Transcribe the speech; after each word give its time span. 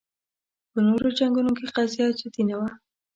په 0.71 0.79
نورو 0.87 1.07
جنګونو 1.17 1.51
کې 1.57 1.65
قضیه 1.75 2.07
جدي 2.19 2.43
نه 2.49 2.55
وه 2.59 2.69